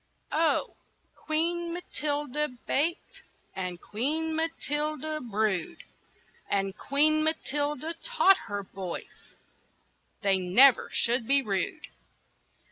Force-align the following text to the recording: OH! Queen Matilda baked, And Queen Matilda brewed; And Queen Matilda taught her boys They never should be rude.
OH! 0.31 0.73
Queen 1.13 1.71
Matilda 1.73 2.47
baked, 2.65 3.21
And 3.55 3.79
Queen 3.79 4.33
Matilda 4.35 5.21
brewed; 5.21 5.83
And 6.49 6.75
Queen 6.75 7.21
Matilda 7.23 7.93
taught 8.01 8.37
her 8.49 8.63
boys 8.63 9.35
They 10.23 10.39
never 10.39 10.89
should 10.91 11.27
be 11.27 11.43
rude. 11.43 11.85